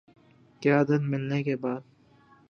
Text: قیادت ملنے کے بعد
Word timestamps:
قیادت 0.61 1.01
ملنے 1.01 1.41
کے 1.43 1.55
بعد 1.55 1.81